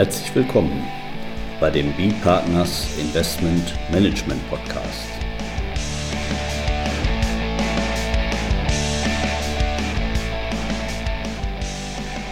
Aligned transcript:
Herzlich 0.00 0.34
willkommen 0.34 0.82
bei 1.60 1.68
dem 1.68 1.92
B-Partners 1.92 2.88
Investment 2.98 3.74
Management 3.92 4.40
Podcast. 4.48 5.10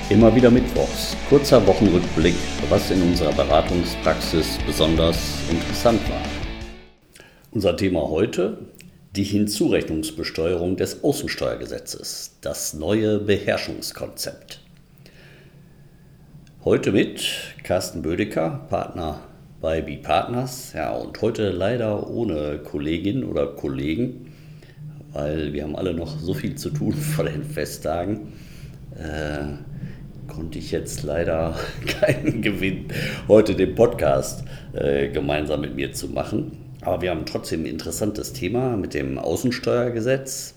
Immer 0.09 0.35
wieder 0.35 0.51
Mittwochs, 0.51 1.15
kurzer 1.29 1.67
Wochenrückblick, 1.67 2.37
was 2.71 2.91
in 2.91 3.03
unserer 3.03 3.35
Beratungspraxis 3.35 4.57
besonders 4.67 5.39
interessant 5.51 6.01
war. 6.09 6.23
Unser 7.51 7.77
Thema 7.77 8.09
heute, 8.09 8.57
die 9.15 9.25
Hinzurechnungsbesteuerung 9.25 10.79
des 10.79 11.05
Außensteuergesetzes, 11.05 12.39
das 12.41 12.73
neue 12.73 13.19
Beherrschungskonzept. 13.19 14.63
Heute 16.69 16.93
mit 16.93 17.25
Carsten 17.63 18.03
Bödecker, 18.03 18.67
Partner 18.69 19.21
bei 19.59 19.81
B-Partners. 19.81 20.75
Ja, 20.75 20.93
und 20.93 21.19
heute 21.23 21.49
leider 21.49 22.11
ohne 22.11 22.59
Kollegin 22.59 23.25
oder 23.25 23.47
Kollegen, 23.47 24.35
weil 25.15 25.55
wir 25.55 25.63
haben 25.63 25.77
alle 25.77 25.95
noch 25.95 26.19
so 26.19 26.35
viel 26.35 26.57
zu 26.57 26.69
tun 26.69 26.93
vor 26.93 27.25
den 27.25 27.43
Festtagen. 27.43 28.35
Äh, 28.95 29.55
konnte 30.31 30.59
ich 30.59 30.71
jetzt 30.71 31.05
leider 31.05 31.59
keinen 31.87 32.43
Gewinn, 32.43 32.89
heute 33.29 33.55
den 33.55 33.75
Podcast 33.75 34.45
äh, 34.75 35.09
gemeinsam 35.09 35.63
mit 35.63 35.75
mir 35.75 35.95
zu 35.95 36.09
machen. 36.09 36.53
Aber 36.83 37.01
wir 37.01 37.13
haben 37.13 37.25
trotzdem 37.25 37.63
ein 37.63 37.67
interessantes 37.67 38.35
Thema 38.35 38.77
mit 38.77 38.93
dem 38.93 39.17
Außensteuergesetz. 39.17 40.55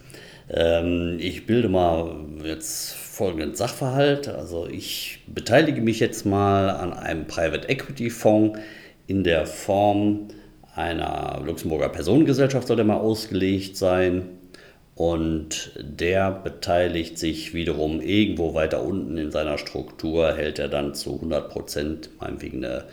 Ähm, 0.50 1.20
ich 1.22 1.46
bilde 1.46 1.70
mal 1.70 2.14
jetzt 2.44 2.98
folgenden 3.22 3.54
Sachverhalt. 3.54 4.28
Also 4.28 4.68
ich 4.68 5.20
beteilige 5.28 5.80
mich 5.80 6.00
jetzt 6.00 6.26
mal 6.26 6.72
an 6.72 6.92
einem 6.92 7.28
Private 7.28 7.70
Equity 7.70 8.10
Fonds 8.10 8.58
in 9.06 9.24
der 9.24 9.46
Form 9.46 10.30
einer 10.74 11.40
Luxemburger 11.46 11.90
Personengesellschaft 11.90 12.68
soll 12.68 12.78
der 12.78 12.86
mal 12.86 12.98
ausgelegt 12.98 13.78
sein. 13.78 14.24
Und 14.96 15.74
der 15.80 16.32
beteiligt 16.32 17.20
sich 17.20 17.54
wiederum 17.54 18.02
irgendwo 18.02 18.56
weiter 18.56 18.84
unten 18.84 19.16
in 19.20 19.30
seiner 19.30 19.60
Struktur, 19.60 20.34
hält 20.34 20.58
er 20.58 20.68
dann 20.68 20.96
zu 20.96 21.14
100 21.14 21.48
Prozent, 21.48 22.10
meinetwegen 22.20 22.66
eine 22.66 22.86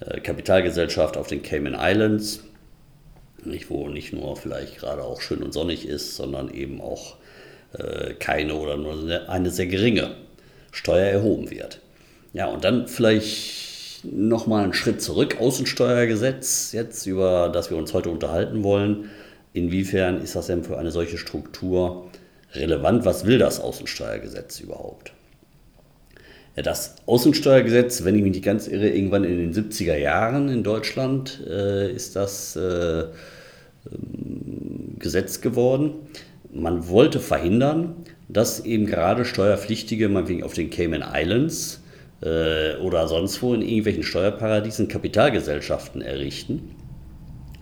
äh, 0.00 0.18
Kapitalgesellschaft 0.18 1.16
auf 1.16 1.28
den 1.28 1.42
Cayman 1.42 1.76
Islands, 1.78 2.42
nicht, 3.44 3.70
wo 3.70 3.86
nicht 3.86 4.12
nur 4.12 4.36
vielleicht 4.36 4.78
gerade 4.78 5.04
auch 5.04 5.20
schön 5.20 5.44
und 5.44 5.52
sonnig 5.52 5.86
ist, 5.86 6.16
sondern 6.16 6.52
eben 6.52 6.80
auch 6.80 7.18
keine 8.18 8.54
oder 8.54 8.76
nur 8.76 9.28
eine 9.28 9.50
sehr 9.50 9.66
geringe 9.66 10.14
Steuer 10.72 11.06
erhoben 11.06 11.50
wird. 11.50 11.80
Ja, 12.32 12.46
und 12.46 12.64
dann 12.64 12.86
vielleicht 12.86 14.04
nochmal 14.04 14.64
einen 14.64 14.74
Schritt 14.74 15.00
zurück, 15.00 15.38
Außensteuergesetz, 15.40 16.72
jetzt 16.72 17.06
über 17.06 17.48
das 17.48 17.70
wir 17.70 17.76
uns 17.76 17.94
heute 17.94 18.10
unterhalten 18.10 18.62
wollen. 18.62 19.10
Inwiefern 19.52 20.22
ist 20.22 20.36
das 20.36 20.48
denn 20.48 20.64
für 20.64 20.78
eine 20.78 20.90
solche 20.90 21.18
Struktur 21.18 22.10
relevant? 22.52 23.04
Was 23.04 23.24
will 23.24 23.38
das 23.38 23.58
Außensteuergesetz 23.60 24.60
überhaupt? 24.60 25.12
Ja, 26.56 26.62
das 26.62 26.96
Außensteuergesetz, 27.06 28.04
wenn 28.04 28.14
ich 28.16 28.22
mich 28.22 28.32
nicht 28.32 28.44
ganz 28.44 28.68
irre, 28.68 28.88
irgendwann 28.88 29.24
in 29.24 29.38
den 29.38 29.54
70er 29.54 29.96
Jahren 29.96 30.48
in 30.48 30.62
Deutschland 30.62 31.40
äh, 31.46 31.90
ist 31.90 32.16
das 32.16 32.56
äh, 32.56 33.04
ähm, 33.90 34.96
Gesetz 34.98 35.40
geworden 35.40 35.94
man 36.60 36.88
wollte 36.88 37.20
verhindern, 37.20 37.94
dass 38.28 38.60
eben 38.60 38.86
gerade 38.86 39.24
Steuerpflichtige, 39.24 40.08
meinetwegen 40.08 40.42
auf 40.42 40.54
den 40.54 40.70
Cayman 40.70 41.04
Islands 41.14 41.82
äh, 42.22 42.76
oder 42.76 43.08
sonst 43.08 43.42
wo 43.42 43.54
in 43.54 43.62
irgendwelchen 43.62 44.02
Steuerparadiesen 44.02 44.88
Kapitalgesellschaften 44.88 46.02
errichten 46.02 46.74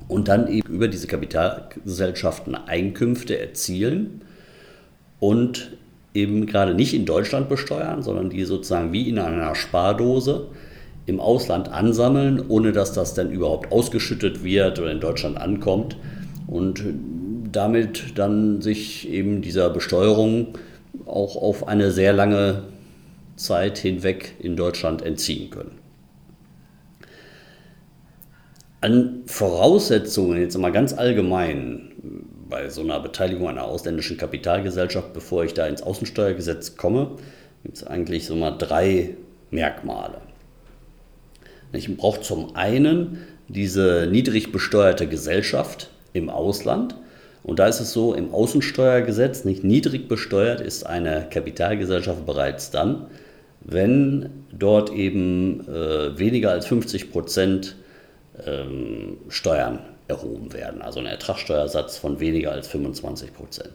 und 0.08 0.28
dann 0.28 0.48
eben 0.48 0.68
über 0.68 0.88
diese 0.88 1.06
Kapitalgesellschaften 1.06 2.54
Einkünfte 2.54 3.38
erzielen 3.38 4.22
und 5.20 5.76
eben 6.12 6.46
gerade 6.46 6.74
nicht 6.74 6.94
in 6.94 7.06
Deutschland 7.06 7.48
besteuern, 7.48 8.02
sondern 8.02 8.30
die 8.30 8.44
sozusagen 8.44 8.92
wie 8.92 9.08
in 9.08 9.18
einer 9.18 9.54
Spardose 9.54 10.48
im 11.06 11.20
Ausland 11.20 11.68
ansammeln, 11.68 12.42
ohne 12.48 12.72
dass 12.72 12.92
das 12.92 13.14
dann 13.14 13.30
überhaupt 13.30 13.72
ausgeschüttet 13.72 14.44
wird 14.44 14.78
oder 14.78 14.92
in 14.92 15.00
Deutschland 15.00 15.36
ankommt. 15.36 15.96
Und 16.46 16.82
damit 17.56 18.18
dann 18.18 18.60
sich 18.60 19.08
eben 19.08 19.42
dieser 19.42 19.70
Besteuerung 19.70 20.58
auch 21.06 21.36
auf 21.36 21.68
eine 21.68 21.90
sehr 21.90 22.12
lange 22.12 22.64
Zeit 23.36 23.78
hinweg 23.78 24.34
in 24.38 24.56
Deutschland 24.56 25.02
entziehen 25.02 25.50
können. 25.50 25.78
An 28.80 29.22
Voraussetzungen, 29.26 30.40
jetzt 30.40 30.58
mal 30.58 30.72
ganz 30.72 30.92
allgemein, 30.92 31.92
bei 32.48 32.68
so 32.68 32.82
einer 32.82 33.00
Beteiligung 33.00 33.48
einer 33.48 33.64
ausländischen 33.64 34.18
Kapitalgesellschaft, 34.18 35.12
bevor 35.14 35.44
ich 35.44 35.54
da 35.54 35.66
ins 35.66 35.82
Außensteuergesetz 35.82 36.76
komme, 36.76 37.12
gibt 37.62 37.78
es 37.78 37.84
eigentlich 37.84 38.26
so 38.26 38.36
mal 38.36 38.50
drei 38.50 39.16
Merkmale. 39.50 40.18
Ich 41.72 41.96
brauche 41.96 42.20
zum 42.20 42.54
einen 42.54 43.18
diese 43.48 44.06
niedrig 44.10 44.52
besteuerte 44.52 45.08
Gesellschaft 45.08 45.90
im 46.12 46.28
Ausland, 46.28 46.94
und 47.44 47.58
da 47.58 47.68
ist 47.68 47.78
es 47.78 47.92
so, 47.92 48.14
im 48.14 48.32
Außensteuergesetz 48.32 49.44
nicht 49.44 49.62
niedrig 49.64 50.08
besteuert 50.08 50.62
ist 50.62 50.86
eine 50.86 51.26
Kapitalgesellschaft 51.30 52.24
bereits 52.24 52.70
dann, 52.70 53.06
wenn 53.60 54.30
dort 54.50 54.90
eben 54.90 55.60
äh, 55.68 56.18
weniger 56.18 56.50
als 56.50 56.66
50 56.66 57.12
Prozent 57.12 57.76
ähm, 58.46 59.18
Steuern 59.28 59.78
erhoben 60.08 60.52
werden, 60.54 60.80
also 60.80 61.00
ein 61.00 61.06
Ertragssteuersatz 61.06 61.98
von 61.98 62.18
weniger 62.18 62.52
als 62.52 62.66
25 62.66 63.34
Prozent. 63.34 63.72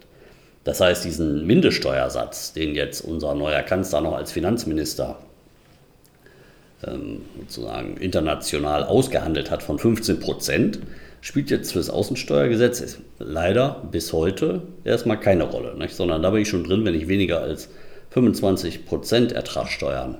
Das 0.64 0.82
heißt, 0.82 1.06
diesen 1.06 1.46
Mindeststeuersatz, 1.46 2.54
den 2.54 2.74
jetzt 2.76 3.02
unser 3.02 3.36
neuer 3.36 3.62
Kanzler 3.62 4.02
noch 4.02 4.14
als 4.14 4.32
Finanzminister 4.32 5.18
ähm, 6.86 7.22
sozusagen 7.40 7.98
international 7.98 8.84
ausgehandelt 8.84 9.52
hat 9.52 9.62
von 9.62 9.78
15 9.78 10.20
Prozent, 10.20 10.80
spielt 11.22 11.50
jetzt 11.52 11.74
für 11.74 11.80
das 11.80 11.90
Außensteuergesetz 11.90 12.98
leider 13.20 13.84
bis 13.92 14.14
heute 14.14 14.62
erstmal 14.84 15.20
keine 15.20 15.44
Rolle, 15.44 15.76
nicht? 15.78 15.96
sondern 15.96 16.22
da 16.22 16.30
bin 16.30 16.42
ich 16.42 16.50
schon 16.50 16.64
drin, 16.64 16.86
wenn 16.86 16.96
ich 16.96 17.08
weniger 17.08 17.42
als 17.42 17.70
25% 18.14 19.34
Ertragssteuern 19.34 20.18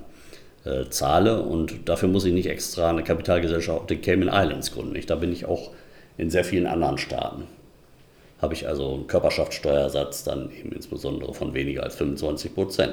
äh, 0.64 0.88
zahle 0.90 1.42
und 1.42 1.88
dafür 1.88 2.08
muss 2.08 2.24
ich 2.24 2.32
nicht 2.32 2.48
extra 2.48 2.90
eine 2.90 3.02
Kapitalgesellschaft 3.02 3.80
auf 3.80 3.86
den 3.86 4.02
Cayman 4.02 4.28
Islands 4.28 4.72
gründen. 4.72 4.92
Nicht? 4.92 5.10
Da 5.10 5.16
bin 5.16 5.32
ich 5.32 5.46
auch 5.46 5.70
in 6.18 6.30
sehr 6.30 6.44
vielen 6.44 6.66
anderen 6.66 6.98
Staaten. 6.98 7.44
Habe 8.40 8.54
ich 8.54 8.68
also 8.68 8.94
einen 8.94 9.06
Körperschaftssteuersatz 9.06 10.24
dann 10.24 10.50
eben 10.50 10.72
insbesondere 10.72 11.34
von 11.34 11.54
weniger 11.54 11.82
als 11.82 11.98
25% 11.98 12.88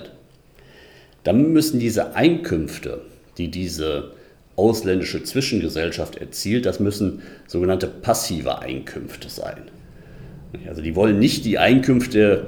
Dann 1.24 1.52
müssen 1.52 1.80
diese 1.80 2.16
Einkünfte, 2.16 3.02
die 3.38 3.52
diese 3.52 4.12
ausländische 4.58 5.24
Zwischengesellschaft 5.24 6.18
erzielt, 6.18 6.66
das 6.66 6.80
müssen 6.80 7.22
sogenannte 7.46 7.88
passive 7.88 8.60
Einkünfte 8.60 9.30
sein. 9.30 9.62
Also 10.68 10.82
die 10.82 10.96
wollen 10.96 11.20
nicht 11.20 11.46
die 11.46 11.60
Einkünfte 11.60 12.48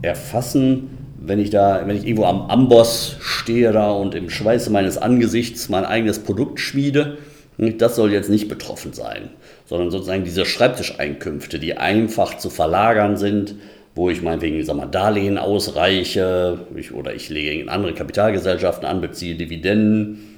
erfassen, 0.00 0.90
wenn 1.20 1.38
ich 1.38 1.50
da, 1.50 1.86
wenn 1.86 1.96
ich 1.96 2.04
irgendwo 2.04 2.24
am 2.24 2.42
Amboss 2.50 3.16
stehe 3.20 3.70
da 3.70 3.92
und 3.92 4.14
im 4.14 4.30
Schweiße 4.30 4.70
meines 4.70 4.98
Angesichts 4.98 5.68
mein 5.68 5.84
eigenes 5.84 6.18
Produkt 6.18 6.58
schmiede, 6.58 7.18
das 7.58 7.96
soll 7.96 8.12
jetzt 8.12 8.30
nicht 8.30 8.48
betroffen 8.48 8.92
sein, 8.92 9.28
sondern 9.66 9.90
sozusagen 9.90 10.24
diese 10.24 10.46
Schreibtischeinkünfte, 10.46 11.58
die 11.58 11.76
einfach 11.76 12.38
zu 12.38 12.50
verlagern 12.50 13.16
sind, 13.16 13.54
wo 13.94 14.08
ich 14.08 14.22
meinetwegen 14.22 14.64
sag 14.64 14.76
mal, 14.76 14.86
Darlehen 14.86 15.36
ausreiche 15.36 16.60
ich, 16.74 16.92
oder 16.94 17.14
ich 17.14 17.28
lege 17.28 17.52
in 17.52 17.68
andere 17.68 17.92
Kapitalgesellschaften 17.92 18.88
an, 18.88 19.02
beziehe 19.02 19.34
Dividenden 19.34 20.31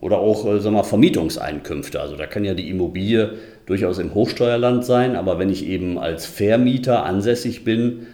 oder 0.00 0.18
auch 0.18 0.46
äh, 0.46 0.60
sag 0.60 0.72
mal, 0.72 0.82
Vermietungseinkünfte. 0.82 2.00
Also 2.00 2.16
da 2.16 2.26
kann 2.26 2.44
ja 2.44 2.54
die 2.54 2.70
Immobilie 2.70 3.34
durchaus 3.66 3.98
im 3.98 4.14
Hochsteuerland 4.14 4.84
sein, 4.84 5.16
aber 5.16 5.38
wenn 5.38 5.50
ich 5.50 5.66
eben 5.66 5.98
als 5.98 6.26
Vermieter 6.26 7.04
ansässig 7.04 7.64
bin, 7.64 8.06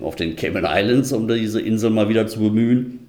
auf 0.00 0.16
den 0.16 0.36
Cayman 0.36 0.66
Islands, 0.66 1.12
um 1.12 1.28
diese 1.28 1.60
Insel 1.60 1.90
mal 1.90 2.08
wieder 2.08 2.26
zu 2.26 2.40
bemühen, 2.40 3.00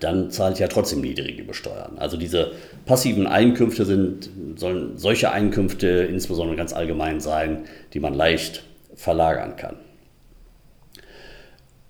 dann 0.00 0.30
zahle 0.30 0.54
ich 0.54 0.60
ja 0.60 0.68
trotzdem 0.68 1.00
niedrige 1.00 1.42
Besteuern. 1.42 1.98
Also 1.98 2.16
diese 2.16 2.52
passiven 2.86 3.26
Einkünfte 3.26 3.84
sind, 3.84 4.30
sollen 4.54 4.96
solche 4.96 5.32
Einkünfte 5.32 5.88
insbesondere 5.88 6.56
ganz 6.56 6.72
allgemein 6.72 7.20
sein, 7.20 7.64
die 7.92 8.00
man 8.00 8.14
leicht 8.14 8.62
verlagern 8.94 9.56
kann. 9.56 9.76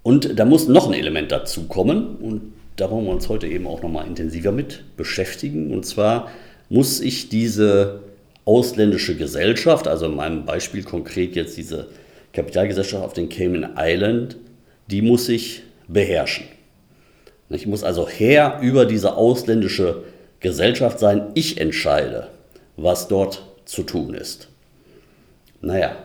Und 0.03 0.39
da 0.39 0.45
muss 0.45 0.69
noch 0.69 0.87
ein 0.87 0.95
Element 0.95 1.31
dazu 1.33 1.65
kommen 1.65 2.17
und 2.17 2.53
da 2.77 2.91
wollen 2.91 3.05
wir 3.05 3.13
uns 3.13 3.29
heute 3.29 3.47
eben 3.47 3.67
auch 3.67 3.83
nochmal 3.83 4.07
intensiver 4.07 4.53
mit 4.53 4.97
beschäftigen. 4.97 5.73
Und 5.73 5.87
zwar 5.87 6.31
muss 6.69 7.01
ich 7.01 7.29
diese 7.29 8.01
ausländische 8.45 9.17
Gesellschaft, 9.17 9.87
also 9.87 10.07
in 10.07 10.17
meinem 10.17 10.45
Beispiel 10.45 10.83
konkret 10.83 11.37
jetzt 11.37 11.57
diese 11.57 11.89
Kapitalgesellschaft 12.33 13.05
auf 13.05 13.13
den 13.13 13.29
Cayman 13.29 13.75
Island, 13.79 14.37
die 14.89 15.03
muss 15.03 15.29
ich 15.29 15.63
beherrschen. 15.89 16.47
Ich 17.49 17.67
muss 17.67 17.85
also 17.85 18.09
Herr 18.09 18.59
über 18.61 18.87
diese 18.87 19.17
ausländische 19.17 20.03
Gesellschaft 20.41 20.99
sein, 20.99 21.29
ich 21.35 21.61
entscheide, 21.61 22.29
was 22.77 23.09
dort 23.09 23.45
zu 23.65 23.85
tun 23.85 24.15
ist. 24.15 24.49
Naja, 25.61 25.97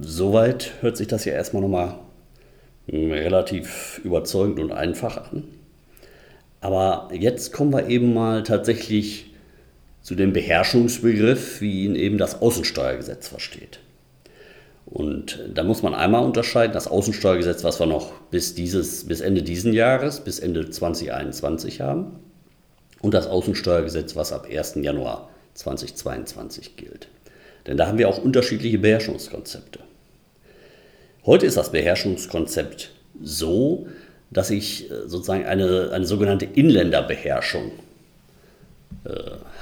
soweit 0.00 0.72
hört 0.80 0.96
sich 0.96 1.06
das 1.06 1.24
ja 1.24 1.34
erstmal 1.34 1.62
nochmal 1.62 1.98
relativ 2.90 4.00
überzeugend 4.04 4.60
und 4.60 4.72
einfach 4.72 5.30
an. 5.30 5.44
Aber 6.60 7.08
jetzt 7.12 7.52
kommen 7.52 7.72
wir 7.72 7.88
eben 7.88 8.14
mal 8.14 8.42
tatsächlich 8.42 9.26
zu 10.02 10.14
dem 10.14 10.32
Beherrschungsbegriff, 10.32 11.60
wie 11.60 11.84
ihn 11.84 11.94
eben 11.94 12.18
das 12.18 12.40
Außensteuergesetz 12.40 13.28
versteht. 13.28 13.80
Und 14.86 15.38
da 15.52 15.64
muss 15.64 15.82
man 15.82 15.94
einmal 15.94 16.24
unterscheiden, 16.24 16.72
das 16.72 16.88
Außensteuergesetz, 16.88 17.62
was 17.62 17.78
wir 17.78 17.86
noch 17.86 18.12
bis, 18.30 18.54
dieses, 18.54 19.06
bis 19.06 19.20
Ende 19.20 19.42
diesen 19.42 19.74
Jahres, 19.74 20.20
bis 20.20 20.38
Ende 20.38 20.70
2021 20.70 21.82
haben, 21.82 22.20
und 23.00 23.14
das 23.14 23.26
Außensteuergesetz, 23.26 24.16
was 24.16 24.32
ab 24.32 24.48
1. 24.50 24.76
Januar 24.76 25.28
2022 25.54 26.76
gilt. 26.76 27.08
Denn 27.66 27.76
da 27.76 27.86
haben 27.86 27.98
wir 27.98 28.08
auch 28.08 28.18
unterschiedliche 28.18 28.78
Beherrschungskonzepte. 28.78 29.80
Heute 31.28 31.44
ist 31.44 31.58
das 31.58 31.72
Beherrschungskonzept 31.72 32.90
so, 33.22 33.86
dass 34.30 34.48
ich 34.48 34.90
äh, 34.90 35.06
sozusagen 35.08 35.44
eine, 35.44 35.90
eine 35.92 36.06
sogenannte 36.06 36.46
Inländerbeherrschung 36.46 37.72
äh, 39.04 39.10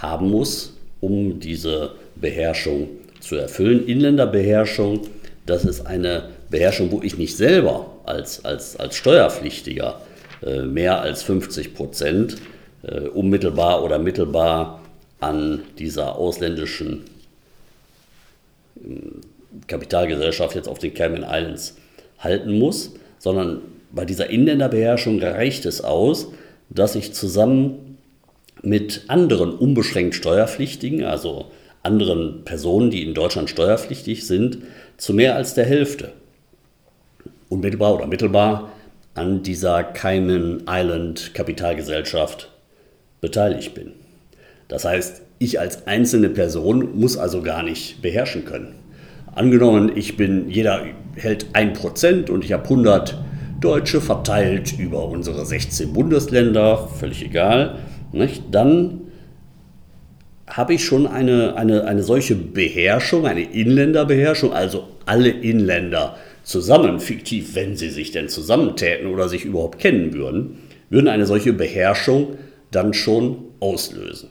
haben 0.01 0.31
muss, 0.31 0.75
um 1.01 1.41
diese 1.41 1.97
Beherrschung 2.15 2.91
zu 3.19 3.35
erfüllen. 3.35 3.85
Inländerbeherrschung, 3.85 5.09
das 5.45 5.65
ist 5.65 5.89
eine 5.89 6.29
Beherrschung, 6.51 6.93
wo 6.93 7.03
ich 7.03 7.19
nicht 7.19 7.37
selber 7.37 7.91
als, 8.05 8.45
als, 8.45 8.77
als 8.77 8.95
Steuerpflichtiger 8.95 10.01
äh, 10.43 10.63
mehr 10.63 11.01
als 11.01 11.25
50 11.25 11.75
Prozent 11.75 12.37
unmittelbar 13.15 13.83
oder 13.83 13.99
mittelbar 13.99 14.81
an 15.19 15.63
dieser 15.77 16.15
ausländischen 16.15 17.03
ähm, 18.85 19.23
Kapitalgesellschaft 19.67 20.55
jetzt 20.55 20.69
auf 20.69 20.79
den 20.79 20.95
Cayman 20.95 21.23
Islands 21.23 21.77
halten 22.19 22.59
muss, 22.59 22.95
sondern 23.19 23.61
bei 23.93 24.05
dieser 24.05 24.31
Inländerbeherrschung 24.31 25.23
reicht 25.23 25.67
es 25.67 25.83
aus, 25.83 26.29
dass 26.69 26.95
ich 26.95 27.13
zusammen 27.13 27.99
mit 28.63 29.05
anderen 29.09 29.53
unbeschränkt 29.53 30.15
Steuerpflichtigen, 30.15 31.05
also 31.05 31.47
anderen 31.83 32.45
Personen, 32.45 32.91
die 32.91 33.05
in 33.05 33.15
Deutschland 33.15 33.49
steuerpflichtig 33.49 34.27
sind, 34.27 34.59
zu 34.97 35.15
mehr 35.15 35.37
als 35.37 35.55
der 35.55 35.65
Hälfte 35.65 36.13
unmittelbar 37.49 37.95
oder 37.95 38.07
mittelbar 38.07 38.73
an 39.15 39.43
dieser 39.43 39.85
Cayman 39.85 40.65
Island 40.69 41.33
Kapitalgesellschaft 41.33 42.51
beteiligt 43.21 43.75
bin. 43.75 43.93
Das 44.69 44.85
heißt, 44.85 45.23
ich 45.39 45.61
als 45.61 45.87
einzelne 45.87 46.29
Person 46.29 46.99
muss 46.99 47.17
also 47.17 47.43
gar 47.43 47.63
nicht 47.63 48.03
beherrschen 48.03 48.45
können. 48.45 48.75
Angenommen, 49.37 49.93
ich 49.95 50.17
bin, 50.17 50.49
jeder 50.49 50.87
hält 51.15 51.49
1% 51.53 52.31
und 52.31 52.43
ich 52.43 52.55
habe 52.55 52.63
100 52.65 53.23
Deutsche 53.61 54.01
verteilt 54.01 54.79
über 54.79 55.07
unsere 55.07 55.45
16 55.45 55.93
Bundesländer, 55.93 56.89
völlig 56.89 57.23
egal, 57.23 57.79
nicht? 58.13 58.45
dann 58.51 59.03
habe 60.47 60.73
ich 60.73 60.87
schon 60.87 61.07
eine, 61.07 61.55
eine, 61.55 61.85
eine 61.85 62.03
solche 62.03 62.35
Beherrschung, 62.35 63.27
eine 63.27 63.43
Inländerbeherrschung, 63.43 64.55
also 64.55 64.89
alle 65.05 65.29
Inländer 65.29 66.17
zusammen, 66.43 66.99
fiktiv, 66.99 67.55
wenn 67.55 67.77
sie 67.77 67.91
sich 67.91 68.13
denn 68.13 68.31
zusammentäten 68.31 69.07
oder 69.07 69.29
sich 69.29 69.45
überhaupt 69.45 69.79
kennen 69.79 70.15
würden, 70.15 70.61
würden 70.89 71.09
eine 71.09 71.27
solche 71.27 71.53
Beherrschung 71.53 72.39
dann 72.71 72.95
schon 72.95 73.45
auslösen. 73.61 74.31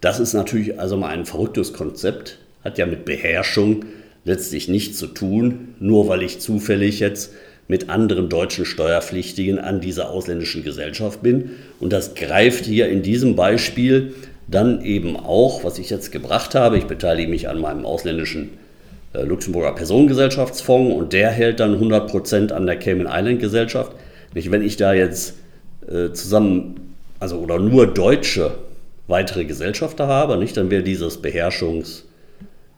Das 0.00 0.20
ist 0.20 0.32
natürlich 0.32 0.78
also 0.78 0.96
mal 0.96 1.08
ein 1.08 1.26
verrücktes 1.26 1.72
Konzept, 1.72 2.38
hat 2.68 2.78
ja 2.78 2.84
mit 2.84 3.06
Beherrschung 3.06 3.86
letztlich 4.24 4.68
nichts 4.68 4.98
zu 4.98 5.06
tun, 5.06 5.74
nur 5.80 6.06
weil 6.08 6.22
ich 6.22 6.38
zufällig 6.38 7.00
jetzt 7.00 7.32
mit 7.66 7.88
anderen 7.88 8.28
deutschen 8.28 8.66
Steuerpflichtigen 8.66 9.58
an 9.58 9.80
dieser 9.80 10.10
ausländischen 10.10 10.64
Gesellschaft 10.64 11.22
bin. 11.22 11.52
Und 11.80 11.94
das 11.94 12.14
greift 12.14 12.66
hier 12.66 12.88
in 12.88 13.02
diesem 13.02 13.36
Beispiel 13.36 14.14
dann 14.46 14.82
eben 14.82 15.16
auch, 15.16 15.64
was 15.64 15.78
ich 15.78 15.88
jetzt 15.88 16.12
gebracht 16.12 16.54
habe. 16.54 16.76
Ich 16.76 16.84
beteilige 16.84 17.30
mich 17.30 17.48
an 17.48 17.58
meinem 17.58 17.86
ausländischen 17.86 18.50
äh, 19.14 19.22
Luxemburger 19.22 19.74
Personengesellschaftsfonds 19.74 20.94
und 20.94 21.14
der 21.14 21.30
hält 21.30 21.60
dann 21.60 21.82
100% 21.82 22.52
an 22.52 22.66
der 22.66 22.78
Cayman 22.78 23.08
Island 23.10 23.40
Gesellschaft. 23.40 23.92
Wenn 24.34 24.62
ich 24.62 24.76
da 24.76 24.92
jetzt 24.92 25.36
äh, 25.90 26.12
zusammen, 26.12 26.94
also 27.18 27.38
oder 27.38 27.58
nur 27.58 27.86
deutsche 27.86 28.52
weitere 29.06 29.46
Gesellschafter 29.46 30.06
habe, 30.06 30.36
nicht, 30.36 30.56
dann 30.58 30.70
wäre 30.70 30.82
dieses 30.82 31.22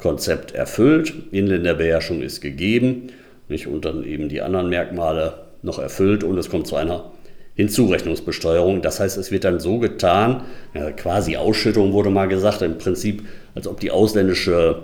Beherrschungskonzept 0.00 0.52
erfüllt. 0.52 1.12
Inländerbeherrschung 1.30 2.22
ist 2.22 2.40
gegeben 2.40 3.10
nicht, 3.50 3.66
und 3.66 3.84
dann 3.84 4.04
eben 4.04 4.28
die 4.28 4.40
anderen 4.40 4.68
Merkmale 4.68 5.34
noch 5.62 5.78
erfüllt 5.78 6.24
und 6.24 6.38
es 6.38 6.48
kommt 6.48 6.66
zu 6.66 6.76
einer 6.76 7.10
Hinzurechnungsbesteuerung. 7.56 8.80
Das 8.80 9.00
heißt, 9.00 9.18
es 9.18 9.30
wird 9.30 9.44
dann 9.44 9.60
so 9.60 9.78
getan, 9.78 10.42
ja, 10.72 10.92
quasi 10.92 11.36
Ausschüttung 11.36 11.92
wurde 11.92 12.10
mal 12.10 12.26
gesagt, 12.26 12.62
im 12.62 12.78
Prinzip, 12.78 13.24
als 13.54 13.66
ob 13.66 13.80
die 13.80 13.90
ausländische 13.90 14.82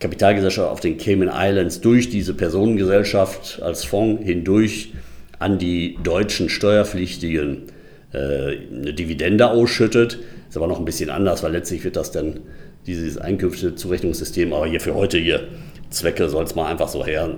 Kapitalgesellschaft 0.00 0.68
auf 0.68 0.80
den 0.80 0.98
Cayman 0.98 1.30
Islands 1.32 1.80
durch 1.80 2.10
diese 2.10 2.34
Personengesellschaft 2.34 3.62
als 3.62 3.84
Fonds 3.84 4.24
hindurch 4.24 4.92
an 5.38 5.58
die 5.58 5.96
deutschen 6.02 6.48
Steuerpflichtigen 6.48 7.62
äh, 8.12 8.18
eine 8.18 8.92
Dividende 8.92 9.48
ausschüttet. 9.50 10.18
Ist 10.48 10.56
aber 10.56 10.66
noch 10.66 10.78
ein 10.78 10.84
bisschen 10.84 11.10
anders, 11.10 11.42
weil 11.42 11.52
letztlich 11.52 11.84
wird 11.84 11.96
das 11.96 12.10
dann 12.10 12.40
dieses 12.88 13.18
Einkünftezurechnungssystem, 13.18 14.52
aber 14.52 14.66
hier 14.66 14.80
für 14.80 14.94
heutige 14.94 15.48
Zwecke 15.90 16.28
soll 16.28 16.44
es 16.44 16.54
mal 16.54 16.66
einfach 16.66 16.88
so 16.88 17.04
her, 17.04 17.30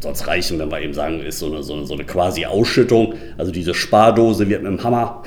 soll 0.00 0.12
es 0.12 0.26
reichen, 0.26 0.58
wenn 0.58 0.70
wir 0.70 0.80
eben 0.80 0.94
sagen, 0.94 1.20
ist 1.20 1.38
so 1.38 1.46
eine, 1.46 1.62
so 1.62 1.74
eine, 1.74 1.86
so 1.86 1.94
eine 1.94 2.04
quasi 2.04 2.46
Ausschüttung. 2.46 3.14
Also 3.38 3.52
diese 3.52 3.74
Spardose 3.74 4.48
wird 4.48 4.62
mit 4.62 4.72
dem 4.72 4.82
Hammer 4.82 5.22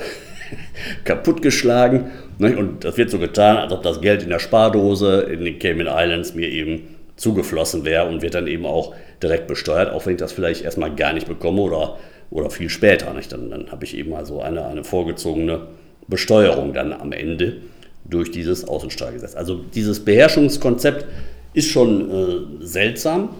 kaputtgeschlagen 1.04 2.10
ne? 2.38 2.56
und 2.56 2.84
das 2.84 2.96
wird 2.96 3.10
so 3.10 3.18
getan, 3.18 3.56
als 3.56 3.72
ob 3.72 3.82
das 3.82 4.00
Geld 4.00 4.22
in 4.22 4.30
der 4.30 4.38
Spardose 4.38 5.22
in 5.22 5.44
den 5.44 5.58
Cayman 5.58 5.86
Islands 5.88 6.34
mir 6.34 6.48
eben 6.48 6.94
zugeflossen 7.16 7.84
wäre 7.84 8.06
und 8.06 8.20
wird 8.22 8.34
dann 8.34 8.46
eben 8.46 8.66
auch 8.66 8.94
direkt 9.22 9.46
besteuert, 9.46 9.90
auch 9.90 10.04
wenn 10.04 10.14
ich 10.14 10.20
das 10.20 10.32
vielleicht 10.32 10.62
erstmal 10.62 10.94
gar 10.94 11.12
nicht 11.12 11.28
bekomme 11.28 11.62
oder, 11.62 11.96
oder 12.30 12.50
viel 12.50 12.68
später. 12.68 13.12
Nicht? 13.14 13.32
Dann, 13.32 13.50
dann 13.50 13.70
habe 13.70 13.84
ich 13.84 13.96
eben 13.96 14.14
also 14.14 14.42
eine, 14.42 14.66
eine 14.66 14.84
vorgezogene 14.84 15.68
Besteuerung 16.08 16.74
dann 16.74 16.92
am 16.92 17.12
Ende 17.12 17.62
durch 18.08 18.30
dieses 18.30 18.66
Außensteuergesetz. 18.66 19.34
Also 19.34 19.62
dieses 19.74 20.04
Beherrschungskonzept 20.04 21.06
ist 21.54 21.68
schon 21.68 22.10
äh, 22.10 22.64
seltsam, 22.66 23.30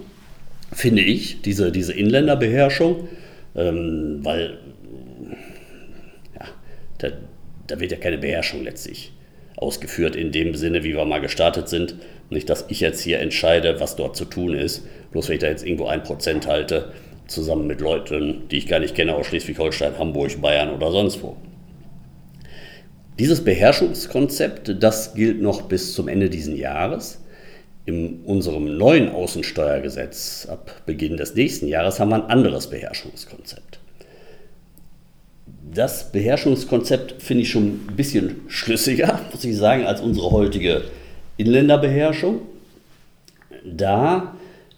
finde 0.72 1.02
ich, 1.02 1.42
diese, 1.42 1.70
diese 1.70 1.92
Inländerbeherrschung, 1.92 3.08
ähm, 3.54 4.20
weil 4.22 4.58
ja, 6.34 6.46
da, 6.98 7.08
da 7.66 7.80
wird 7.80 7.92
ja 7.92 7.98
keine 7.98 8.18
Beherrschung 8.18 8.64
letztlich 8.64 9.12
ausgeführt 9.56 10.16
in 10.16 10.32
dem 10.32 10.54
Sinne, 10.54 10.84
wie 10.84 10.94
wir 10.94 11.04
mal 11.04 11.20
gestartet 11.20 11.68
sind. 11.68 11.96
Nicht, 12.28 12.50
dass 12.50 12.66
ich 12.68 12.80
jetzt 12.80 13.00
hier 13.00 13.20
entscheide, 13.20 13.80
was 13.80 13.96
dort 13.96 14.16
zu 14.16 14.24
tun 14.24 14.54
ist, 14.54 14.86
bloß 15.12 15.28
wenn 15.28 15.36
ich 15.36 15.40
da 15.40 15.48
jetzt 15.48 15.64
irgendwo 15.64 15.86
ein 15.86 16.02
Prozent 16.02 16.46
halte, 16.46 16.92
zusammen 17.26 17.66
mit 17.66 17.80
Leuten, 17.80 18.48
die 18.50 18.58
ich 18.58 18.66
gar 18.66 18.80
nicht 18.80 18.94
kenne, 18.94 19.14
aus 19.14 19.26
Schleswig-Holstein, 19.26 19.98
Hamburg, 19.98 20.40
Bayern 20.40 20.70
oder 20.70 20.90
sonst 20.90 21.22
wo. 21.22 21.36
Dieses 23.18 23.42
Beherrschungskonzept, 23.42 24.82
das 24.82 25.14
gilt 25.14 25.40
noch 25.40 25.62
bis 25.62 25.94
zum 25.94 26.08
Ende 26.08 26.28
dieses 26.28 26.58
Jahres. 26.58 27.22
In 27.86 28.20
unserem 28.24 28.76
neuen 28.76 29.08
Außensteuergesetz 29.08 30.46
ab 30.50 30.82
Beginn 30.86 31.16
des 31.16 31.34
nächsten 31.34 31.68
Jahres 31.68 31.98
haben 31.98 32.10
wir 32.10 32.16
ein 32.16 32.30
anderes 32.30 32.68
Beherrschungskonzept. 32.68 33.78
Das 35.72 36.12
Beherrschungskonzept 36.12 37.22
finde 37.22 37.42
ich 37.42 37.50
schon 37.50 37.86
ein 37.88 37.96
bisschen 37.96 38.42
schlüssiger, 38.48 39.20
muss 39.32 39.44
ich 39.44 39.56
sagen, 39.56 39.86
als 39.86 40.00
unsere 40.00 40.30
heutige 40.30 40.82
Inländerbeherrschung. 41.38 42.40
Da 43.64 44.36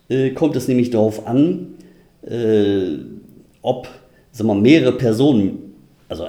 äh, 0.08 0.30
kommt 0.30 0.54
es 0.54 0.68
nämlich 0.68 0.90
darauf 0.90 1.26
an, 1.26 1.74
äh, 2.22 2.98
ob 3.62 3.88
sagen 4.30 4.48
wir, 4.48 4.54
mehrere 4.54 4.92
Personen, 4.92 5.74
also 6.08 6.28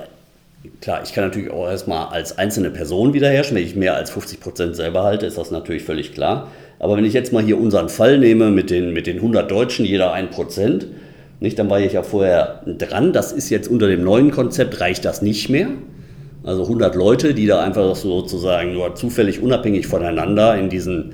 Klar, 0.81 1.01
ich 1.03 1.13
kann 1.13 1.23
natürlich 1.23 1.51
auch 1.51 1.69
erstmal 1.69 2.07
als 2.07 2.37
einzelne 2.37 2.69
Person 2.69 3.13
wiederherrschen. 3.13 3.55
Wenn 3.55 3.63
ich 3.63 3.75
mehr 3.75 3.95
als 3.95 4.11
50 4.11 4.41
Prozent 4.41 4.75
selber 4.75 5.03
halte, 5.03 5.25
ist 5.25 5.37
das 5.37 5.51
natürlich 5.51 5.83
völlig 5.83 6.13
klar. 6.13 6.49
Aber 6.79 6.97
wenn 6.97 7.05
ich 7.05 7.13
jetzt 7.13 7.31
mal 7.31 7.43
hier 7.43 7.57
unseren 7.59 7.87
Fall 7.87 8.17
nehme 8.17 8.51
mit 8.51 8.69
den, 8.69 8.91
mit 8.91 9.07
den 9.07 9.17
100 9.17 9.49
Deutschen, 9.49 9.85
jeder 9.85 10.11
ein 10.11 10.29
Prozent, 10.29 10.87
nicht, 11.39 11.57
dann 11.57 11.69
war 11.69 11.79
ich 11.79 11.93
ja 11.93 12.03
vorher 12.03 12.63
dran. 12.65 13.13
Das 13.13 13.31
ist 13.31 13.49
jetzt 13.49 13.69
unter 13.69 13.87
dem 13.87 14.03
neuen 14.03 14.31
Konzept, 14.31 14.81
reicht 14.81 15.05
das 15.05 15.21
nicht 15.21 15.49
mehr. 15.49 15.69
Also 16.43 16.63
100 16.63 16.95
Leute, 16.95 17.33
die 17.33 17.47
da 17.47 17.63
einfach 17.63 17.95
sozusagen 17.95 18.73
nur 18.73 18.95
zufällig 18.95 19.41
unabhängig 19.41 19.87
voneinander 19.87 20.57
in 20.57 20.69
diesen 20.69 21.13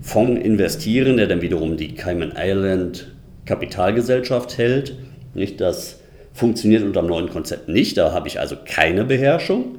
Fonds 0.00 0.42
investieren, 0.42 1.18
der 1.18 1.26
dann 1.26 1.42
wiederum 1.42 1.76
die 1.76 1.94
Cayman 1.94 2.32
Island 2.36 3.08
Kapitalgesellschaft 3.44 4.56
hält. 4.56 4.96
Nicht, 5.34 5.60
das 5.60 5.97
funktioniert 6.38 6.82
unter 6.82 7.02
dem 7.02 7.08
neuen 7.08 7.28
Konzept 7.28 7.68
nicht. 7.68 7.96
Da 7.96 8.12
habe 8.12 8.28
ich 8.28 8.40
also 8.40 8.56
keine 8.64 9.04
Beherrschung. 9.04 9.78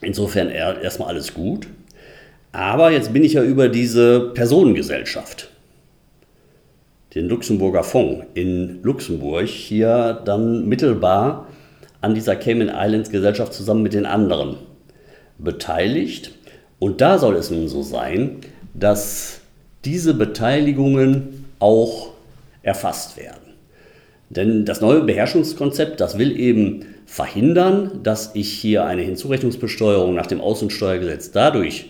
Insofern 0.00 0.50
erstmal 0.50 1.08
alles 1.08 1.34
gut. 1.34 1.68
Aber 2.52 2.90
jetzt 2.90 3.12
bin 3.12 3.24
ich 3.24 3.34
ja 3.34 3.42
über 3.42 3.68
diese 3.68 4.30
Personengesellschaft, 4.32 5.50
den 7.14 7.28
Luxemburger 7.28 7.82
Fonds 7.82 8.26
in 8.34 8.80
Luxemburg, 8.82 9.48
hier 9.48 10.22
dann 10.24 10.68
mittelbar 10.68 11.48
an 12.00 12.14
dieser 12.14 12.36
Cayman 12.36 12.70
Islands 12.72 13.10
Gesellschaft 13.10 13.54
zusammen 13.54 13.82
mit 13.82 13.94
den 13.94 14.06
anderen 14.06 14.56
beteiligt. 15.38 16.32
Und 16.78 17.00
da 17.00 17.18
soll 17.18 17.34
es 17.36 17.50
nun 17.50 17.68
so 17.68 17.82
sein, 17.82 18.36
dass 18.74 19.40
diese 19.84 20.14
Beteiligungen 20.14 21.46
auch 21.58 22.12
erfasst 22.62 23.16
werden. 23.16 23.43
Denn 24.36 24.64
das 24.64 24.80
neue 24.80 25.02
Beherrschungskonzept, 25.02 26.00
das 26.00 26.18
will 26.18 26.38
eben 26.38 26.86
verhindern, 27.06 28.00
dass 28.02 28.34
ich 28.34 28.50
hier 28.52 28.84
eine 28.84 29.02
Hinzurechnungsbesteuerung 29.02 30.14
nach 30.14 30.26
dem 30.26 30.40
Außensteuergesetz 30.40 31.30
dadurch 31.30 31.86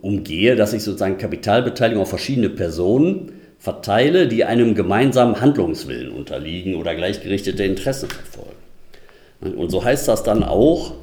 umgehe, 0.00 0.56
dass 0.56 0.72
ich 0.72 0.82
sozusagen 0.82 1.18
Kapitalbeteiligung 1.18 2.02
auf 2.02 2.08
verschiedene 2.08 2.50
Personen 2.50 3.32
verteile, 3.58 4.26
die 4.26 4.44
einem 4.44 4.74
gemeinsamen 4.74 5.40
Handlungswillen 5.40 6.10
unterliegen 6.10 6.76
oder 6.76 6.94
gleichgerichtete 6.94 7.64
Interessen 7.64 8.08
verfolgen. 8.08 9.58
Und 9.58 9.70
so 9.70 9.84
heißt 9.84 10.08
das 10.08 10.22
dann 10.22 10.42
auch 10.42 10.94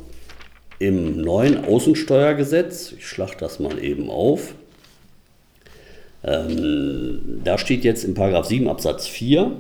im 0.80 1.22
neuen 1.22 1.66
Außensteuergesetz, 1.66 2.94
ich 2.98 3.08
schlage 3.08 3.36
das 3.40 3.60
mal 3.60 3.84
eben 3.84 4.10
auf, 4.10 4.54
ähm, 6.24 7.42
da 7.44 7.58
steht 7.58 7.84
jetzt 7.84 8.04
in 8.04 8.16
7 8.16 8.68
Absatz 8.68 9.08
4, 9.08 9.52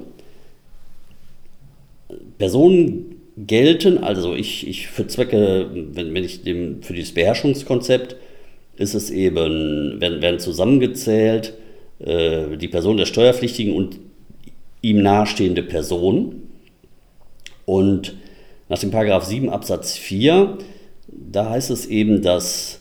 Personen 2.38 3.22
gelten, 3.38 4.00
also 4.00 4.36
ich, 4.36 4.67
ich 4.67 4.88
für 4.88 5.08
Zwecke, 5.08 5.70
wenn, 5.74 6.13
wenn 6.13 6.24
ich 6.24 6.44
dem, 6.44 6.82
für 6.82 6.94
dieses 6.94 7.13
Beherrschungskonzept 7.13 8.15
ist 8.77 8.94
es 8.94 9.10
eben, 9.10 10.00
werden, 10.00 10.22
werden 10.22 10.39
zusammengezählt 10.39 11.53
äh, 12.00 12.58
die 12.58 12.67
Person 12.67 12.98
des 12.98 13.10
Steuerpflichtigen 13.10 13.75
und 13.75 14.00
ihm 14.82 15.01
nahestehende 15.01 15.63
Personen. 15.63 16.44
Und 17.65 18.15
nach 18.70 18.79
dem 18.79 18.91
Paragraph 18.91 19.25
7 19.25 19.50
Absatz 19.50 19.98
4, 19.98 20.58
da 21.08 21.50
heißt 21.50 21.72
es 21.72 21.88
eben, 21.88 22.22
dass 22.22 22.79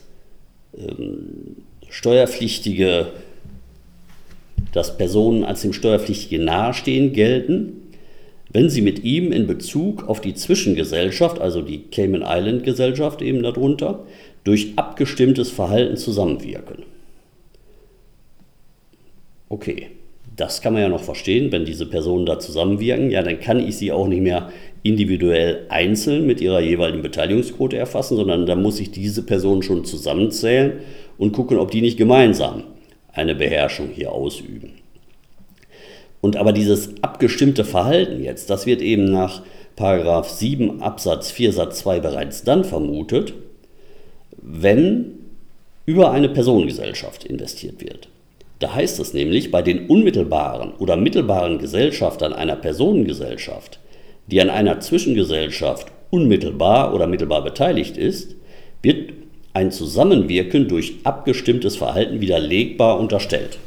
ähm, 0.77 1.57
Steuerpflichtige, 1.89 3.07
dass 4.71 4.97
Personen 4.97 5.43
als 5.43 5.61
dem 5.61 5.73
Steuerpflichtigen 5.73 6.45
nahestehen 6.45 7.13
gelten, 7.13 7.86
wenn 8.51 8.69
sie 8.69 8.81
mit 8.81 9.03
ihm 9.03 9.31
in 9.31 9.47
Bezug 9.47 10.07
auf 10.07 10.21
die 10.21 10.33
Zwischengesellschaft, 10.33 11.39
also 11.39 11.61
die 11.61 11.83
Cayman 11.91 12.23
Island 12.25 12.63
Gesellschaft 12.63 13.21
eben 13.21 13.43
darunter, 13.43 14.05
durch 14.43 14.73
abgestimmtes 14.77 15.49
Verhalten 15.49 15.97
zusammenwirken. 15.97 16.83
Okay, 19.49 19.87
das 20.35 20.61
kann 20.61 20.73
man 20.73 20.83
ja 20.83 20.89
noch 20.89 21.03
verstehen, 21.03 21.51
wenn 21.51 21.65
diese 21.65 21.85
Personen 21.85 22.25
da 22.25 22.39
zusammenwirken, 22.39 23.09
ja, 23.09 23.23
dann 23.23 23.39
kann 23.39 23.65
ich 23.65 23.77
sie 23.77 23.91
auch 23.91 24.07
nicht 24.07 24.21
mehr 24.21 24.51
individuell 24.83 25.65
einzeln 25.69 26.25
mit 26.27 26.39
ihrer 26.41 26.61
jeweiligen 26.61 27.01
Beteiligungsquote 27.01 27.75
erfassen, 27.75 28.15
sondern 28.15 28.45
dann 28.45 28.61
muss 28.61 28.79
ich 28.79 28.91
diese 28.91 29.23
Personen 29.23 29.63
schon 29.63 29.83
zusammenzählen 29.83 30.73
und 31.17 31.33
gucken, 31.33 31.57
ob 31.57 31.71
die 31.71 31.81
nicht 31.81 31.97
gemeinsam 31.97 32.63
eine 33.11 33.35
Beherrschung 33.35 33.89
hier 33.93 34.11
ausüben. 34.11 34.73
Und 36.21 36.35
aber 36.35 36.51
dieses 36.51 36.91
abgestimmte 37.01 37.63
Verhalten 37.63 38.23
jetzt, 38.23 38.49
das 38.49 38.65
wird 38.65 38.81
eben 38.81 39.05
nach 39.05 39.43
7 39.77 40.81
Absatz 40.81 41.29
4 41.31 41.53
Satz 41.53 41.79
2 41.79 41.99
bereits 41.99 42.43
dann 42.43 42.63
vermutet, 42.63 43.33
wenn 44.41 45.13
über 45.85 46.11
eine 46.11 46.29
Personengesellschaft 46.29 47.23
investiert 47.23 47.81
wird. 47.81 48.09
Da 48.59 48.73
heißt 48.73 48.99
es 48.99 49.13
nämlich, 49.13 49.51
bei 49.51 49.61
den 49.61 49.87
unmittelbaren 49.87 50.73
oder 50.73 50.97
mittelbaren 50.97 51.59
Gesellschaftern 51.59 52.33
einer 52.33 52.55
Personengesellschaft, 52.55 53.79
die 54.25 54.41
an 54.41 54.49
einer 54.49 54.79
Zwischengesellschaft 54.79 55.91
unmittelbar 56.09 56.93
oder 56.93 57.05
mittelbar 57.05 57.43
beteiligt 57.43 57.97
ist, 57.97 58.35
wird 58.81 59.13
ein 59.53 59.71
Zusammenwirken 59.71 60.67
durch 60.67 60.95
abgestimmtes 61.03 61.75
Verhalten 61.75 62.19
widerlegbar 62.19 62.99
unterstellt. 62.99 63.59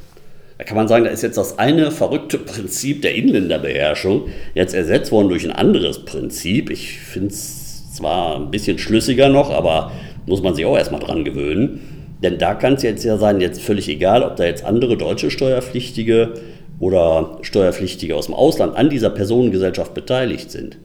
Da 0.61 0.65
kann 0.65 0.77
man 0.77 0.89
sagen, 0.89 1.07
da 1.07 1.11
ist 1.11 1.23
jetzt 1.23 1.39
das 1.39 1.59
eine 1.59 1.91
verrückte 1.91 2.37
Prinzip 2.37 3.01
der 3.01 3.15
Inländerbeherrschung 3.15 4.29
jetzt 4.55 4.75
ersetzt 4.75 5.11
worden 5.11 5.31
durch 5.31 5.47
ein 5.47 5.53
anderes 5.53 6.05
Prinzip. 6.05 6.69
Ich 6.69 6.99
finde 6.99 7.29
es 7.29 7.95
zwar 7.95 8.37
ein 8.37 8.51
bisschen 8.51 8.77
schlüssiger 8.77 9.31
noch, 9.31 9.49
aber 9.49 9.91
muss 10.27 10.43
man 10.43 10.55
sich 10.55 10.67
auch 10.67 10.77
erstmal 10.77 11.01
dran 11.01 11.25
gewöhnen. 11.25 11.81
Denn 12.23 12.37
da 12.37 12.53
kann 12.53 12.75
es 12.75 12.83
jetzt 12.83 13.05
ja 13.05 13.17
sein, 13.17 13.41
jetzt 13.41 13.63
völlig 13.63 13.89
egal, 13.89 14.23
ob 14.23 14.37
da 14.37 14.45
jetzt 14.45 14.63
andere 14.63 14.99
deutsche 14.99 15.31
Steuerpflichtige 15.31 16.35
oder 16.79 17.39
Steuerpflichtige 17.41 18.15
aus 18.15 18.27
dem 18.27 18.35
Ausland 18.35 18.77
an 18.77 18.91
dieser 18.91 19.09
Personengesellschaft 19.09 19.95
beteiligt 19.95 20.51
sind. 20.51 20.77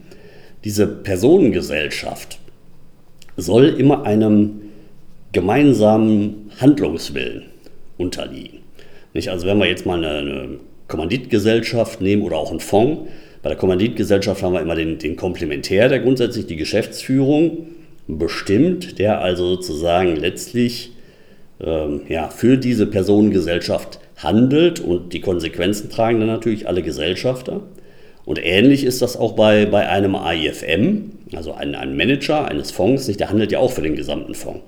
Diese 0.64 0.88
Personengesellschaft 0.88 2.40
soll 3.36 3.66
immer 3.78 4.06
einem 4.06 4.62
gemeinsamen 5.34 6.50
Handlungswillen 6.62 7.48
unterliegen. 7.98 8.65
Nicht? 9.16 9.30
Also 9.30 9.48
wenn 9.48 9.58
wir 9.58 9.66
jetzt 9.66 9.86
mal 9.86 9.98
eine, 9.98 10.18
eine 10.18 10.60
Kommanditgesellschaft 10.90 12.02
nehmen 12.02 12.22
oder 12.22 12.38
auch 12.38 12.52
einen 12.52 12.60
Fonds, 12.60 13.10
bei 13.42 13.50
der 13.50 13.58
Kommanditgesellschaft 13.58 14.44
haben 14.44 14.54
wir 14.54 14.62
immer 14.62 14.76
den, 14.76 15.00
den 15.00 15.16
Komplementär, 15.16 15.88
der 15.88 16.00
grundsätzlich 16.00 16.48
die 16.48 16.58
Geschäftsführung 16.58 17.68
bestimmt, 18.08 19.00
der 19.00 19.22
also 19.22 19.56
sozusagen 19.56 20.18
letztlich 20.18 20.92
ähm, 21.62 22.02
ja, 22.10 22.30
für 22.30 22.58
diese 22.58 22.88
Personengesellschaft 22.88 24.00
handelt 24.18 24.82
und 24.82 25.14
die 25.14 25.22
Konsequenzen 25.22 25.90
tragen 25.90 26.20
dann 26.20 26.28
natürlich 26.28 26.68
alle 26.68 26.82
Gesellschafter. 26.82 27.62
Und 28.26 28.44
ähnlich 28.44 28.84
ist 28.84 29.02
das 29.02 29.16
auch 29.16 29.34
bei, 29.34 29.66
bei 29.66 29.88
einem 29.88 30.16
AIFM, 30.16 31.12
also 31.34 31.54
ein, 31.54 31.76
ein 31.76 31.96
Manager 31.96 32.50
eines 32.50 32.72
Fonds, 32.72 33.08
nicht, 33.08 33.22
der 33.22 33.30
handelt 33.30 33.52
ja 33.54 33.60
auch 33.60 33.72
für 33.72 33.82
den 33.82 33.96
gesamten 33.96 34.34
Fonds. 34.34 34.62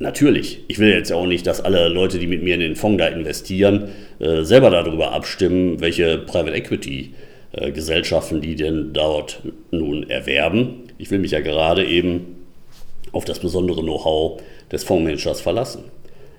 Natürlich, 0.00 0.60
ich 0.68 0.78
will 0.78 0.90
jetzt 0.90 1.10
ja 1.10 1.16
auch 1.16 1.26
nicht, 1.26 1.46
dass 1.46 1.60
alle 1.60 1.88
Leute, 1.88 2.18
die 2.18 2.28
mit 2.28 2.42
mir 2.42 2.54
in 2.54 2.60
den 2.60 2.76
Fonds 2.76 2.98
da 2.98 3.08
investieren, 3.08 3.88
äh, 4.20 4.42
selber 4.42 4.70
darüber 4.70 5.12
abstimmen, 5.12 5.80
welche 5.80 6.18
Private 6.18 6.54
Equity 6.54 7.14
äh, 7.52 7.72
Gesellschaften 7.72 8.40
die 8.40 8.54
denn 8.54 8.92
dort 8.92 9.42
nun 9.70 10.08
erwerben. 10.08 10.84
Ich 10.98 11.10
will 11.10 11.18
mich 11.18 11.32
ja 11.32 11.40
gerade 11.40 11.84
eben 11.84 12.36
auf 13.12 13.24
das 13.24 13.40
besondere 13.40 13.82
Know-how 13.82 14.40
des 14.70 14.84
Fondsmanagers 14.84 15.40
verlassen. 15.40 15.84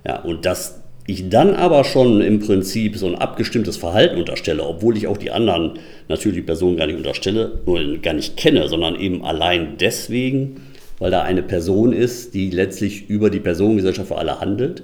Ja, 0.05 0.21
und 0.21 0.45
dass 0.45 0.81
ich 1.07 1.29
dann 1.29 1.55
aber 1.55 1.83
schon 1.83 2.21
im 2.21 2.39
Prinzip 2.39 2.95
so 2.95 3.07
ein 3.07 3.15
abgestimmtes 3.15 3.77
Verhalten 3.77 4.17
unterstelle, 4.17 4.63
obwohl 4.63 4.95
ich 4.95 5.07
auch 5.07 5.17
die 5.17 5.31
anderen 5.31 5.79
natürlich 6.07 6.45
Personen 6.45 6.77
gar 6.77 6.85
nicht 6.85 6.97
unterstelle, 6.97 7.59
gar 8.01 8.13
nicht 8.13 8.37
kenne, 8.37 8.67
sondern 8.67 8.95
eben 8.99 9.25
allein 9.25 9.77
deswegen, 9.79 10.61
weil 10.99 11.11
da 11.11 11.23
eine 11.23 11.41
Person 11.41 11.93
ist, 11.93 12.33
die 12.33 12.49
letztlich 12.49 13.09
über 13.09 13.29
die 13.29 13.39
Personengesellschaft 13.39 14.09
für 14.09 14.17
alle 14.17 14.39
handelt. 14.39 14.83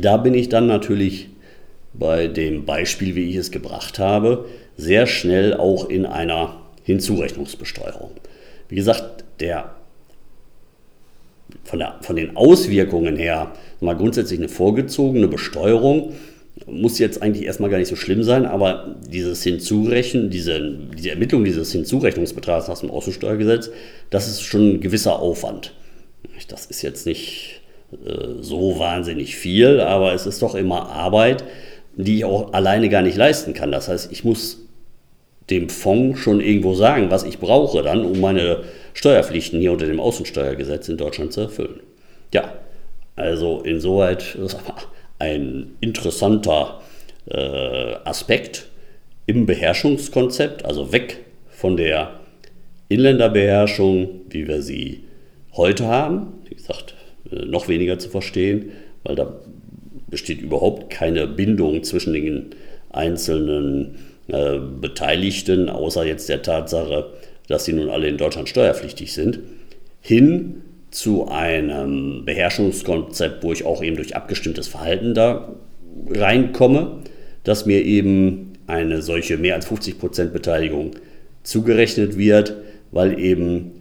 Da 0.00 0.16
bin 0.16 0.34
ich 0.34 0.48
dann 0.48 0.66
natürlich 0.66 1.28
bei 1.92 2.26
dem 2.26 2.64
Beispiel, 2.64 3.14
wie 3.14 3.28
ich 3.28 3.36
es 3.36 3.50
gebracht 3.50 3.98
habe, 3.98 4.46
sehr 4.76 5.06
schnell 5.06 5.54
auch 5.54 5.88
in 5.88 6.06
einer 6.06 6.56
Hinzurechnungsbesteuerung. 6.84 8.12
Wie 8.68 8.76
gesagt, 8.76 9.24
der 9.40 9.74
von, 11.64 11.78
der, 11.78 11.96
von 12.00 12.16
den 12.16 12.36
Auswirkungen 12.36 13.16
her 13.16 13.52
mal 13.80 13.96
grundsätzlich 13.96 14.40
eine 14.40 14.48
vorgezogene 14.48 15.28
Besteuerung. 15.28 16.14
Muss 16.66 16.98
jetzt 16.98 17.22
eigentlich 17.22 17.46
erstmal 17.46 17.70
gar 17.70 17.78
nicht 17.78 17.88
so 17.88 17.96
schlimm 17.96 18.22
sein, 18.22 18.46
aber 18.46 18.96
dieses 19.08 19.42
Hinzurechnen, 19.42 20.30
diese, 20.30 20.78
diese 20.96 21.10
Ermittlung 21.10 21.44
dieses 21.44 21.72
Hinzurechnungsbetrags 21.72 22.68
nach 22.68 22.78
dem 22.78 22.90
Außensteuergesetz, 22.90 23.70
das 24.10 24.28
ist 24.28 24.42
schon 24.42 24.74
ein 24.74 24.80
gewisser 24.80 25.18
Aufwand. 25.18 25.74
Das 26.48 26.66
ist 26.66 26.82
jetzt 26.82 27.06
nicht 27.06 27.60
äh, 27.92 28.40
so 28.40 28.78
wahnsinnig 28.78 29.36
viel, 29.36 29.80
aber 29.80 30.12
es 30.12 30.26
ist 30.26 30.42
doch 30.42 30.54
immer 30.54 30.88
Arbeit, 30.88 31.44
die 31.96 32.18
ich 32.18 32.24
auch 32.24 32.52
alleine 32.52 32.88
gar 32.88 33.02
nicht 33.02 33.16
leisten 33.16 33.54
kann. 33.54 33.72
Das 33.72 33.88
heißt, 33.88 34.10
ich 34.12 34.24
muss 34.24 34.58
dem 35.50 35.68
Fonds 35.68 36.20
schon 36.20 36.40
irgendwo 36.40 36.74
sagen, 36.74 37.10
was 37.10 37.24
ich 37.24 37.38
brauche 37.38 37.82
dann, 37.82 38.04
um 38.04 38.20
meine 38.20 38.64
Steuerpflichten 38.94 39.60
hier 39.60 39.72
unter 39.72 39.86
dem 39.86 40.00
Außensteuergesetz 40.00 40.88
in 40.88 40.96
Deutschland 40.96 41.32
zu 41.32 41.42
erfüllen. 41.42 41.80
Ja, 42.32 42.54
also 43.16 43.60
insoweit 43.60 44.38
ein 45.22 45.76
interessanter 45.80 46.80
äh, 47.30 47.94
Aspekt 48.04 48.66
im 49.26 49.46
Beherrschungskonzept, 49.46 50.64
also 50.64 50.92
weg 50.92 51.18
von 51.48 51.76
der 51.76 52.18
Inländerbeherrschung, 52.88 54.22
wie 54.30 54.48
wir 54.48 54.62
sie 54.62 55.04
heute 55.52 55.86
haben. 55.86 56.40
Wie 56.48 56.56
gesagt, 56.56 56.96
äh, 57.30 57.44
noch 57.44 57.68
weniger 57.68 58.00
zu 58.00 58.08
verstehen, 58.08 58.72
weil 59.04 59.14
da 59.14 59.32
besteht 60.08 60.40
überhaupt 60.40 60.90
keine 60.90 61.28
Bindung 61.28 61.84
zwischen 61.84 62.14
den 62.14 62.50
einzelnen 62.90 63.98
äh, 64.26 64.58
Beteiligten, 64.58 65.68
außer 65.68 66.04
jetzt 66.04 66.28
der 66.28 66.42
Tatsache, 66.42 67.12
dass 67.46 67.64
sie 67.64 67.74
nun 67.74 67.90
alle 67.90 68.08
in 68.08 68.16
Deutschland 68.18 68.48
steuerpflichtig 68.48 69.12
sind, 69.12 69.38
hin 70.00 70.62
zu 70.92 71.26
einem 71.26 72.24
Beherrschungskonzept, 72.26 73.42
wo 73.42 73.52
ich 73.52 73.64
auch 73.64 73.82
eben 73.82 73.96
durch 73.96 74.14
abgestimmtes 74.14 74.68
Verhalten 74.68 75.14
da 75.14 75.56
reinkomme, 76.10 76.98
dass 77.44 77.66
mir 77.66 77.82
eben 77.82 78.52
eine 78.66 79.00
solche 79.02 79.38
mehr 79.38 79.54
als 79.54 79.66
50% 79.66 80.26
Beteiligung 80.26 80.92
zugerechnet 81.42 82.18
wird, 82.18 82.56
weil 82.90 83.18
eben 83.18 83.72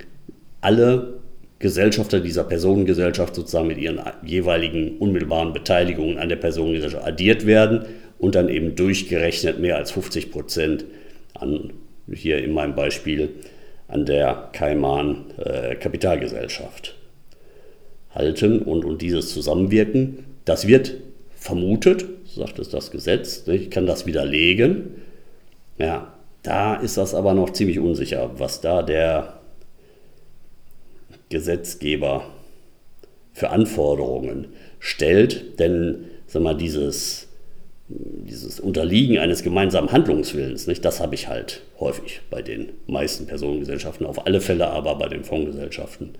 alle 0.62 1.20
Gesellschafter 1.60 2.22
dieser 2.22 2.46
Personengesellschaft 2.46 3.36
sozusagen 3.36 3.68
mit 3.68 3.78
ihren 3.78 4.00
jeweiligen 4.26 4.98
unmittelbaren 4.98 5.54
Beteiligungen 5.54 6.18
an 6.18 6.30
der 6.30 6.38
Personengesellschaft 6.38 7.06
addiert 7.06 7.46
werden 7.46 7.86
und 8.20 8.36
dann 8.36 8.48
eben 8.48 8.76
durchgerechnet 8.76 9.60
mehr 9.60 9.76
als 9.76 9.92
50 9.92 10.32
Prozent 10.32 10.86
an, 11.34 11.74
hier 12.12 12.42
in 12.42 12.54
meinem 12.54 12.74
Beispiel, 12.74 13.30
an 13.90 14.06
der 14.06 14.50
Kaiman 14.54 15.26
äh, 15.38 15.76
Kapitalgesellschaft 15.76 16.96
halten 18.14 18.62
und, 18.62 18.86
und 18.86 19.02
dieses 19.02 19.34
Zusammenwirken. 19.34 20.26
Das 20.46 20.68
wird 20.68 20.96
vermutet, 21.36 22.06
sagt 22.26 22.60
es 22.60 22.70
das 22.70 22.92
Gesetz, 22.92 23.48
ich 23.48 23.70
kann 23.70 23.86
das 23.86 24.06
widerlegen. 24.06 24.96
Ja, 25.78 26.14
da 26.44 26.76
ist 26.76 26.98
das 26.98 27.14
aber 27.14 27.34
noch 27.34 27.52
ziemlich 27.52 27.80
unsicher, 27.80 28.32
was 28.38 28.62
da 28.62 28.84
der 28.84 29.40
Gesetzgeber 31.30 32.26
für 33.34 33.50
Anforderungen 33.50 34.48
stellt. 34.80 35.60
Denn 35.60 36.06
sag 36.28 36.42
mal, 36.42 36.56
dieses, 36.56 37.28
dieses 37.88 38.60
Unterliegen 38.60 39.18
eines 39.18 39.44
gemeinsamen 39.44 39.92
Handlungswillens, 39.92 40.68
nicht, 40.68 40.84
das 40.84 41.00
habe 41.00 41.16
ich 41.16 41.28
halt 41.28 41.62
häufig 41.80 42.22
bei 42.30 42.42
den 42.42 42.70
meisten 42.88 43.28
Personengesellschaften, 43.28 44.06
auf 44.06 44.26
alle 44.26 44.42
Fälle 44.42 44.68
aber 44.68 44.96
bei 44.96 45.08
den 45.08 45.24
Fondsgesellschaften 45.24 46.16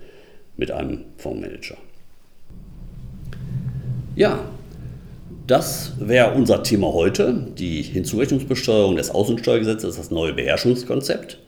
mit 0.56 0.70
einem 0.70 1.04
Fondsmanager. 1.18 1.76
Ja, 4.14 4.44
das 5.46 5.92
wäre 5.98 6.34
unser 6.34 6.62
Thema 6.62 6.92
heute, 6.92 7.48
die 7.58 7.82
Hinzurechnungsbesteuerung 7.82 8.96
des 8.96 9.10
Außensteuergesetzes, 9.10 9.96
das 9.96 10.10
neue 10.10 10.32
Beherrschungskonzept. 10.34 11.38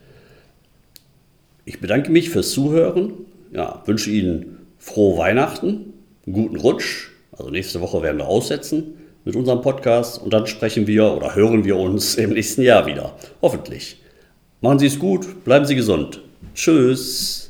Ich 1.65 1.79
bedanke 1.79 2.11
mich 2.11 2.29
fürs 2.29 2.51
Zuhören 2.51 3.13
ja, 3.55 3.81
wünsche 3.85 4.09
Ihnen 4.09 4.57
frohe 4.77 5.17
Weihnachten, 5.17 5.93
einen 6.25 6.33
guten 6.33 6.57
Rutsch. 6.57 7.09
Also 7.31 7.49
nächste 7.49 7.81
Woche 7.81 8.01
werden 8.01 8.17
wir 8.17 8.27
aussetzen 8.27 8.95
mit 9.23 9.35
unserem 9.35 9.61
Podcast 9.61 10.21
und 10.21 10.31
dann 10.33 10.45
sprechen 10.45 10.87
wir 10.87 11.13
oder 11.13 11.35
hören 11.35 11.65
wir 11.65 11.77
uns 11.77 12.15
im 12.15 12.31
nächsten 12.31 12.61
Jahr 12.61 12.85
wieder. 12.85 13.13
Hoffentlich. 13.41 13.97
Machen 14.61 14.79
Sie 14.79 14.87
es 14.87 14.99
gut, 14.99 15.43
bleiben 15.43 15.65
Sie 15.65 15.75
gesund. 15.75 16.21
Tschüss. 16.53 17.44